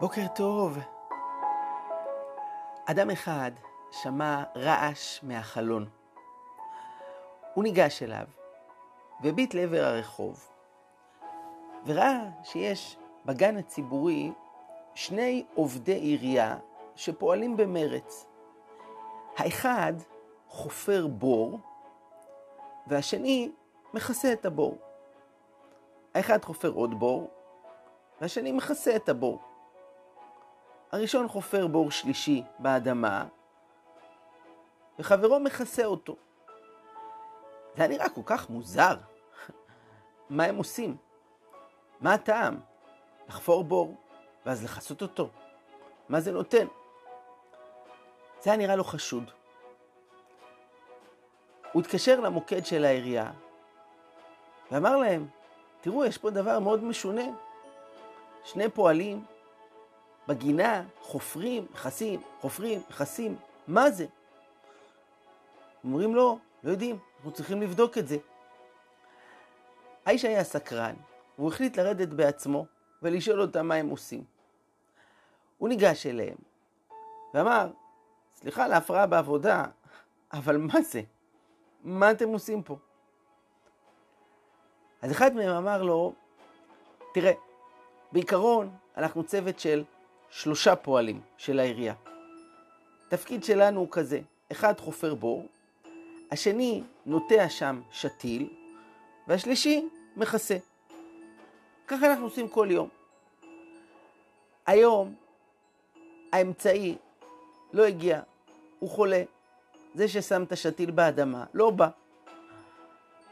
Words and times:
בוקר 0.00 0.26
טוב. 0.34 0.78
אדם 2.86 3.10
אחד 3.10 3.50
שמע 3.90 4.42
רעש 4.56 5.22
מהחלון. 5.22 5.88
הוא 7.54 7.64
ניגש 7.64 8.02
אליו 8.02 8.26
והביט 9.22 9.54
לעבר 9.54 9.84
הרחוב, 9.84 10.48
וראה 11.86 12.28
שיש 12.42 12.96
בגן 13.26 13.56
הציבורי 13.56 14.32
שני 14.94 15.44
עובדי 15.54 15.94
עירייה 15.94 16.56
שפועלים 16.96 17.56
במרץ. 17.56 18.26
האחד 19.36 19.92
חופר 20.48 21.06
בור, 21.06 21.58
והשני 22.86 23.52
מכסה 23.94 24.32
את 24.32 24.44
הבור. 24.46 24.78
האחד 26.14 26.44
חופר 26.44 26.70
עוד 26.70 26.98
בור, 26.98 27.30
והשני 28.20 28.52
מכסה 28.52 28.96
את 28.96 29.08
הבור. 29.08 29.45
הראשון 30.96 31.28
חופר 31.28 31.66
בור 31.66 31.90
שלישי 31.90 32.42
באדמה, 32.58 33.24
וחברו 34.98 35.40
מכסה 35.40 35.84
אותו. 35.84 36.16
זה 37.74 37.82
היה 37.82 37.88
נראה 37.88 38.08
כל 38.08 38.20
כך 38.26 38.50
מוזר. 38.50 38.96
מה 40.30 40.44
הם 40.44 40.56
עושים? 40.56 40.96
מה 42.00 42.14
הטעם? 42.14 42.60
לחפור 43.28 43.64
בור, 43.64 43.94
ואז 44.46 44.64
לכסות 44.64 45.02
אותו. 45.02 45.28
מה 46.08 46.20
זה 46.20 46.32
נותן? 46.32 46.66
זה 48.40 48.50
היה 48.50 48.56
נראה 48.56 48.76
לו 48.76 48.84
חשוד. 48.84 49.30
הוא 51.72 51.82
התקשר 51.82 52.20
למוקד 52.20 52.66
של 52.66 52.84
העירייה, 52.84 53.30
ואמר 54.70 54.96
להם, 54.96 55.28
תראו, 55.80 56.04
יש 56.04 56.18
פה 56.18 56.30
דבר 56.30 56.58
מאוד 56.58 56.84
משונה. 56.84 57.24
שני 58.44 58.70
פועלים 58.70 59.24
בגינה, 60.28 60.82
חופרים, 61.00 61.66
מכסים, 61.72 62.22
חופרים, 62.40 62.80
מכסים, 62.90 63.36
מה 63.68 63.90
זה? 63.90 64.06
אומרים 65.84 66.14
לו, 66.14 66.38
לא 66.64 66.70
יודעים, 66.70 66.98
אנחנו 67.16 67.32
צריכים 67.32 67.62
לבדוק 67.62 67.98
את 67.98 68.08
זה. 68.08 68.16
האיש 70.06 70.24
היה 70.24 70.44
סקרן, 70.44 70.94
והוא 71.38 71.48
החליט 71.48 71.78
לרדת 71.78 72.08
בעצמו 72.08 72.66
ולשאול 73.02 73.40
אותם 73.40 73.66
מה 73.66 73.74
הם 73.74 73.88
עושים. 73.88 74.24
הוא 75.58 75.68
ניגש 75.68 76.06
אליהם 76.06 76.36
ואמר, 77.34 77.70
סליחה 78.34 78.64
על 78.64 78.72
ההפרעה 78.72 79.06
בעבודה, 79.06 79.64
אבל 80.32 80.56
מה 80.56 80.82
זה? 80.82 81.02
מה 81.84 82.10
אתם 82.10 82.28
עושים 82.28 82.62
פה? 82.62 82.76
אז 85.02 85.12
אחד 85.12 85.34
מהם 85.34 85.56
אמר 85.56 85.82
לו, 85.82 86.12
תראה, 87.14 87.32
בעיקרון 88.12 88.76
אנחנו 88.96 89.24
צוות 89.24 89.58
של 89.58 89.84
שלושה 90.30 90.76
פועלים 90.76 91.20
של 91.36 91.58
העירייה. 91.58 91.94
התפקיד 93.06 93.44
שלנו 93.44 93.80
הוא 93.80 93.88
כזה, 93.90 94.20
אחד 94.52 94.80
חופר 94.80 95.14
בור, 95.14 95.46
השני 96.30 96.82
נוטע 97.06 97.48
שם 97.48 97.80
שתיל, 97.90 98.48
והשלישי 99.28 99.88
מכסה. 100.16 100.56
ככה 101.86 102.10
אנחנו 102.10 102.24
עושים 102.24 102.48
כל 102.48 102.68
יום. 102.70 102.88
היום 104.66 105.14
האמצעי 106.32 106.96
לא 107.72 107.84
הגיע, 107.84 108.20
הוא 108.78 108.90
חולה. 108.90 109.22
זה 109.94 110.08
ששם 110.08 110.42
את 110.42 110.52
השתיל 110.52 110.90
באדמה 110.90 111.44
לא 111.54 111.70
בא. 111.70 111.88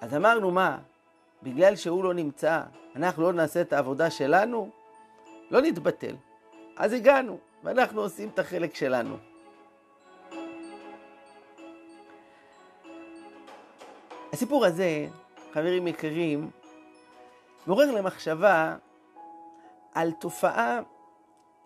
אז 0.00 0.14
אמרנו, 0.14 0.50
מה, 0.50 0.78
בגלל 1.42 1.76
שהוא 1.76 2.04
לא 2.04 2.14
נמצא, 2.14 2.62
אנחנו 2.96 3.22
לא 3.22 3.32
נעשה 3.32 3.60
את 3.60 3.72
העבודה 3.72 4.10
שלנו? 4.10 4.70
לא 5.50 5.60
נתבטל. 5.60 6.16
אז 6.76 6.92
הגענו, 6.92 7.38
ואנחנו 7.64 8.00
עושים 8.00 8.28
את 8.28 8.38
החלק 8.38 8.74
שלנו. 8.74 9.16
הסיפור 14.32 14.64
הזה, 14.64 15.06
חברים 15.52 15.86
יקרים, 15.86 16.50
מעורר 17.66 17.92
למחשבה 17.92 18.76
על 19.94 20.12
תופעה 20.12 20.80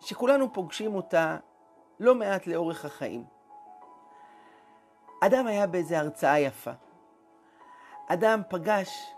שכולנו 0.00 0.52
פוגשים 0.52 0.94
אותה 0.94 1.36
לא 2.00 2.14
מעט 2.14 2.46
לאורך 2.46 2.84
החיים. 2.84 3.24
אדם 5.20 5.46
היה 5.46 5.66
באיזו 5.66 5.94
הרצאה 5.94 6.38
יפה. 6.38 6.72
אדם 8.08 8.42
פגש 8.48 9.10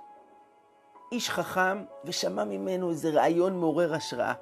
איש 1.13 1.31
חכם 1.31 1.85
ושמע 2.05 2.45
ממנו 2.45 2.91
איזה 2.91 3.11
רעיון 3.11 3.61
מעורר 3.61 3.95
השראה. 3.95 4.35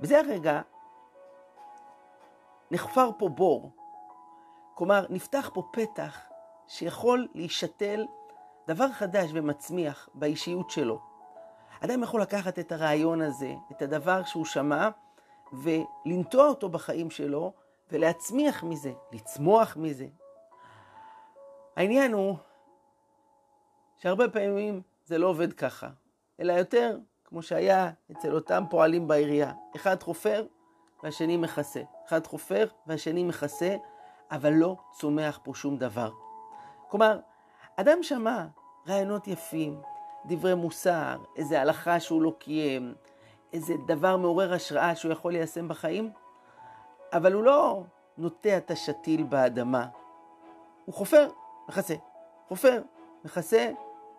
בזה 0.00 0.18
הרגע 0.18 0.60
נחפר 2.70 3.10
פה 3.18 3.28
בור. 3.28 3.70
כלומר, 4.74 5.06
נפתח 5.10 5.50
פה 5.54 5.68
פתח 5.72 6.20
שיכול 6.68 7.28
להישתל 7.34 8.06
דבר 8.66 8.92
חדש 8.92 9.30
ומצמיח 9.34 10.08
באישיות 10.14 10.70
שלו. 10.70 11.00
אדם 11.80 12.02
יכול 12.02 12.22
לקחת 12.22 12.58
את 12.58 12.72
הרעיון 12.72 13.20
הזה, 13.20 13.54
את 13.72 13.82
הדבר 13.82 14.24
שהוא 14.24 14.44
שמע, 14.44 14.88
ולנטוע 15.52 16.48
אותו 16.48 16.68
בחיים 16.68 17.10
שלו, 17.10 17.52
ולהצמיח 17.92 18.64
מזה, 18.64 18.92
לצמוח 19.12 19.76
מזה. 19.76 20.06
העניין 21.76 22.12
הוא 22.12 22.36
שהרבה 23.98 24.28
פעמים 24.28 24.82
זה 25.04 25.18
לא 25.18 25.26
עובד 25.26 25.52
ככה, 25.52 25.88
אלא 26.40 26.52
יותר 26.52 26.98
כמו 27.30 27.42
שהיה 27.42 27.90
אצל 28.12 28.34
אותם 28.34 28.64
פועלים 28.70 29.08
בעירייה. 29.08 29.52
אחד 29.76 30.02
חופר 30.02 30.46
והשני 31.02 31.36
מכסה. 31.36 31.80
אחד 32.08 32.26
חופר 32.26 32.66
והשני 32.86 33.24
מכסה, 33.24 33.76
אבל 34.30 34.52
לא 34.52 34.76
צומח 34.92 35.38
פה 35.42 35.52
שום 35.54 35.76
דבר. 35.76 36.10
כלומר, 36.88 37.18
אדם 37.76 38.02
שמע 38.02 38.46
רעיונות 38.88 39.28
יפים, 39.28 39.80
דברי 40.26 40.54
מוסר, 40.54 41.18
איזה 41.36 41.60
הלכה 41.60 42.00
שהוא 42.00 42.22
לא 42.22 42.32
קיים, 42.38 42.94
איזה 43.52 43.74
דבר 43.86 44.16
מעורר 44.16 44.52
השראה 44.52 44.96
שהוא 44.96 45.12
יכול 45.12 45.32
ליישם 45.32 45.68
בחיים, 45.68 46.10
אבל 47.12 47.32
הוא 47.32 47.44
לא 47.44 47.82
נוטע 48.18 48.56
את 48.56 48.70
השתיל 48.70 49.22
באדמה. 49.22 49.86
הוא 50.84 50.94
חופר, 50.94 51.28
מכסה. 51.68 51.94
חופר, 52.48 52.82
מכסה, 53.24 53.70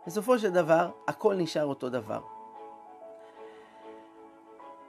בסופו 0.07 0.39
של 0.39 0.49
דבר 0.49 0.91
הכל 1.07 1.35
נשאר 1.35 1.65
אותו 1.65 1.89
דבר. 1.89 2.40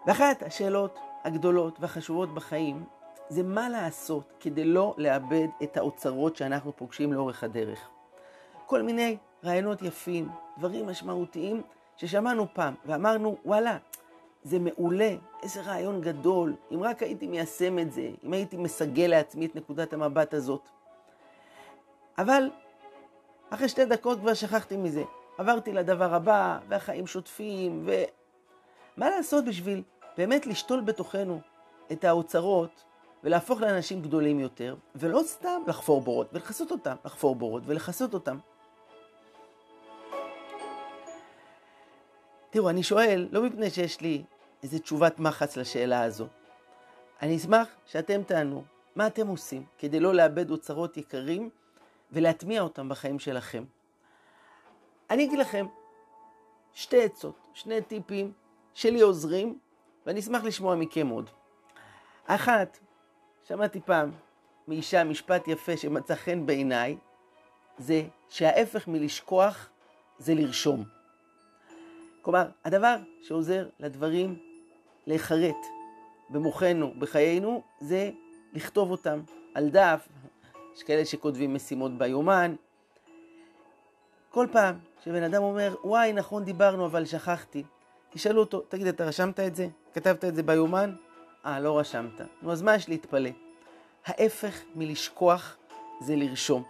ואחת 0.07 0.43
השאלות 0.43 0.99
הגדולות 1.25 1.81
והחשובות 1.81 2.35
בחיים 2.35 2.85
זה 3.29 3.43
מה 3.43 3.69
לעשות 3.69 4.33
כדי 4.41 4.65
לא 4.65 4.95
לאבד 4.99 5.49
את 5.63 5.77
האוצרות 5.77 6.37
שאנחנו 6.37 6.77
פוגשים 6.77 7.13
לאורך 7.13 7.45
הדרך. 7.45 7.89
כל 8.67 8.83
מיני 8.83 9.17
רעיונות 9.45 9.83
יפים, 9.83 10.29
דברים 10.59 10.87
משמעותיים 10.87 11.63
ששמענו 11.97 12.47
פעם 12.55 12.75
ואמרנו, 12.87 13.37
וואלה, 13.45 13.79
זה 14.43 14.59
מעולה, 14.59 15.15
איזה 15.43 15.61
רעיון 15.61 16.01
גדול, 16.01 16.55
אם 16.75 16.83
רק 16.83 17.03
הייתי 17.03 17.27
מיישם 17.27 17.79
את 17.79 17.93
זה, 17.93 18.11
אם 18.25 18.33
הייתי 18.33 18.57
מסגל 18.57 19.07
לעצמי 19.07 19.47
את 19.47 19.57
נקודת 19.57 19.93
המבט 19.93 20.35
הזאת. 20.35 20.69
אבל 22.19 22.51
אחרי 23.51 23.69
שתי 23.69 23.85
דקות 23.85 24.19
כבר 24.21 24.35
שכחתי 24.35 24.77
מזה. 24.77 25.03
עברתי 25.39 25.73
לדבר 25.73 26.15
הבא, 26.15 26.59
והחיים 26.69 27.07
שוטפים, 27.07 27.89
ומה 28.97 29.11
לעשות 29.11 29.45
בשביל 29.45 29.83
באמת 30.17 30.47
לשתול 30.47 30.81
בתוכנו 30.81 31.41
את 31.93 32.05
האוצרות 32.05 32.85
ולהפוך 33.25 33.61
לאנשים 33.61 34.03
גדולים 34.03 34.41
יותר, 34.41 34.77
ולא 34.95 35.21
סתם 35.25 35.63
לחפור 35.67 36.01
בורות 36.01 36.29
ולכסות 36.33 36.71
אותם, 36.71 36.97
לחפור 37.05 37.35
בורות 37.37 37.63
ולכסות 37.67 38.15
אותם. 38.15 38.39
תראו, 42.51 42.71
אני 42.71 42.83
שואל, 42.83 43.29
לא 43.31 43.43
מפני 43.43 43.71
שיש 43.71 44.01
לי 44.01 44.23
איזה 44.63 44.79
תשובת 44.79 45.19
מחץ 45.19 45.57
לשאלה 45.57 46.03
הזו. 46.03 46.27
אני 47.23 47.37
אשמח 47.37 47.69
שאתם 47.87 48.23
תענו 48.23 48.65
מה 48.97 49.07
אתם 49.07 49.27
עושים 49.27 49.65
כדי 49.79 50.01
לא 50.01 50.15
לאבד 50.15 50.51
אוצרות 50.51 50.97
יקרים 50.97 51.51
ולהטמיע 52.13 52.63
אותם 52.63 52.89
בחיים 52.89 53.19
שלכם. 53.19 53.65
אני 55.11 55.25
אגיד 55.25 55.39
לכם 55.39 55.67
שתי 56.73 57.05
עצות, 57.05 57.49
שני 57.55 57.83
טיפים 57.83 58.33
שלי 58.75 59.01
עוזרים, 59.01 59.59
ואני 60.07 60.21
אשמח 60.21 60.45
לשמוע 60.45 60.75
מכם 60.75 61.09
עוד. 61.09 61.31
אחת, 62.27 62.79
שמעתי 63.49 63.81
פעם 63.81 64.11
מאישה 64.69 65.05
משפט 65.05 65.49
יפה 65.49 65.77
שמצא 65.77 66.15
חן 66.15 66.47
בעיניי, 66.47 66.97
זה 67.79 68.03
שההפך 68.29 68.89
מלשכוח 68.89 69.69
זה 70.19 70.35
לרשום. 70.35 70.85
כלומר, 72.23 72.49
הדבר 72.65 72.97
שעוזר 73.23 73.69
לדברים 73.81 74.39
להיחרט 75.07 75.67
במוחנו, 76.31 76.95
בחיינו, 76.99 77.63
זה 77.81 78.11
לכתוב 78.53 78.91
אותם 78.91 79.21
על 79.55 79.69
דף. 79.69 80.09
יש 80.77 80.83
כאלה 80.83 81.05
שכותבים 81.05 81.55
משימות 81.55 81.99
ביומן. 81.99 82.55
כל 84.31 84.47
פעם 84.53 84.79
שבן 85.05 85.23
אדם 85.23 85.43
אומר, 85.43 85.75
וואי, 85.85 86.13
נכון 86.13 86.45
דיברנו, 86.45 86.87
אבל 86.87 87.05
שכחתי, 87.05 87.63
תשאלו 88.13 88.41
אותו, 88.41 88.61
תגיד, 88.61 88.87
אתה 88.87 89.05
רשמת 89.05 89.41
את 89.41 89.55
זה? 89.57 89.69
כתבת 89.95 90.25
את 90.25 90.35
זה 90.35 90.43
ביומן? 90.43 90.95
אה, 91.47 91.61
לא 91.61 91.79
רשמת. 91.79 92.21
נו, 92.43 92.53
אז 92.53 92.63
מה 92.63 92.75
יש 92.75 92.89
להתפלא? 92.89 93.31
ההפך 94.07 94.61
מלשכוח 94.75 95.57
זה 96.01 96.17
לרשום. 96.17 96.63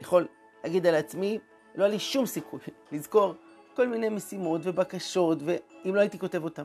יכול 0.00 0.26
להגיד 0.64 0.86
על 0.86 0.94
עצמי, 0.94 1.38
לא 1.74 1.84
היה 1.84 1.92
לי 1.92 1.98
שום 1.98 2.26
סיכוי 2.26 2.60
לזכור 2.92 3.34
כל 3.76 3.88
מיני 3.88 4.08
משימות 4.08 4.60
ובקשות, 4.64 5.38
ואם 5.44 5.94
לא 5.94 6.00
הייתי 6.00 6.18
כותב 6.18 6.44
אותם. 6.44 6.64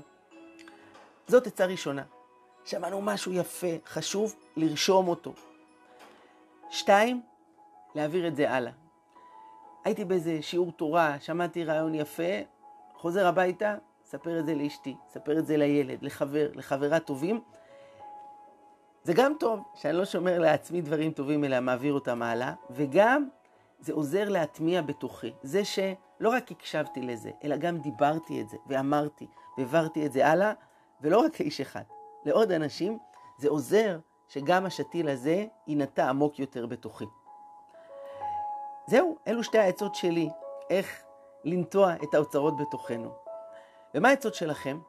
זאת 1.27 1.47
עצה 1.47 1.65
ראשונה. 1.65 2.03
שמענו 2.65 3.01
משהו 3.01 3.33
יפה, 3.33 3.67
חשוב, 3.85 4.35
לרשום 4.55 5.07
אותו. 5.07 5.33
שתיים, 6.69 7.21
להעביר 7.95 8.27
את 8.27 8.35
זה 8.35 8.51
הלאה. 8.51 8.71
הייתי 9.85 10.05
באיזה 10.05 10.41
שיעור 10.41 10.71
תורה, 10.71 11.17
שמעתי 11.19 11.63
רעיון 11.63 11.95
יפה, 11.95 12.23
חוזר 13.01 13.27
הביתה, 13.27 13.75
ספר 14.05 14.39
את 14.39 14.45
זה 14.45 14.55
לאשתי, 14.55 14.95
ספר 15.07 15.39
את 15.39 15.45
זה 15.45 15.57
לילד, 15.57 16.03
לחבר, 16.03 16.49
לחברה 16.53 16.99
טובים. 16.99 17.41
זה 19.03 19.13
גם 19.13 19.33
טוב 19.39 19.63
שאני 19.75 19.97
לא 19.97 20.05
שומר 20.05 20.39
לעצמי 20.39 20.81
דברים 20.81 21.11
טובים, 21.11 21.43
אלא 21.43 21.59
מעביר 21.59 21.93
אותם 21.93 22.21
הלאה, 22.21 22.53
וגם 22.69 23.29
זה 23.79 23.93
עוזר 23.93 24.29
להטמיע 24.29 24.81
בתוכי. 24.81 25.33
זה 25.43 25.65
שלא 25.65 26.29
רק 26.29 26.51
הקשבתי 26.51 27.01
לזה, 27.01 27.31
אלא 27.43 27.57
גם 27.57 27.77
דיברתי 27.77 28.41
את 28.41 28.49
זה, 28.49 28.57
ואמרתי, 28.67 29.27
והעברתי 29.57 30.05
את 30.05 30.11
זה 30.11 30.27
הלאה, 30.27 30.53
ולא 31.01 31.19
רק 31.19 31.39
לאיש 31.39 31.61
אחד, 31.61 31.83
לעוד 32.25 32.51
אנשים, 32.51 32.97
זה 33.37 33.49
עוזר 33.49 33.99
שגם 34.27 34.65
השתיל 34.65 35.09
הזה 35.09 35.45
יינטע 35.67 36.09
עמוק 36.09 36.39
יותר 36.39 36.65
בתוכי. 36.65 37.05
זהו, 38.87 39.17
אלו 39.27 39.43
שתי 39.43 39.57
העצות 39.57 39.95
שלי, 39.95 40.29
איך 40.69 41.08
לנטוע 41.43 41.93
את 42.03 42.13
האוצרות 42.13 42.53
בתוכנו. 42.57 43.13
ומה 43.95 44.09
העצות 44.09 44.35
שלכם? 44.35 44.79